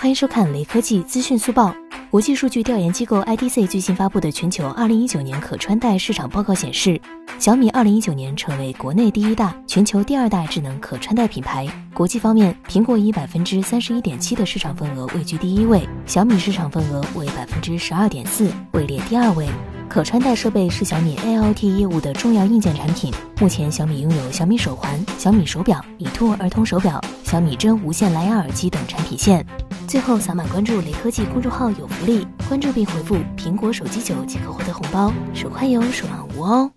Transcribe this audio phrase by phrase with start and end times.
[0.00, 1.74] 欢迎收看雷科技资讯速报。
[2.08, 7.00] 国际数据调研机构 IDC 最新发布的全球2019年可穿戴市场报告显示，
[7.40, 11.66] 小米2019年成为国内第一大、全球第二大智能可穿戴品牌。
[11.92, 19.48] 国际方面，苹果以百分之三十一点七的市场份额位居第一位，小米市场份额为百分之十二点四，位列第二位。
[19.88, 23.12] 可穿戴设备是小米 AIoT 业务的重要硬件产品。
[23.40, 29.44] 目前，小米拥有小米手环、小米手表、米兔儿童手表、小米真无线蓝牙耳机等产品线。
[29.88, 36.70] 最后，扫码关注雷科技公众号有福利，关注并回复“苹果手机九”即可获得红包，手快有，手慢无哦。